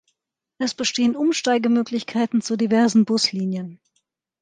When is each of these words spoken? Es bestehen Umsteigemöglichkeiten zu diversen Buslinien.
Es 0.57 0.73
bestehen 0.73 1.15
Umsteigemöglichkeiten 1.15 2.41
zu 2.41 2.57
diversen 2.57 3.05
Buslinien. 3.05 3.79